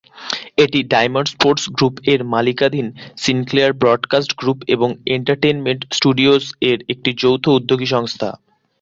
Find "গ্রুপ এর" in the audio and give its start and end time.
1.69-2.19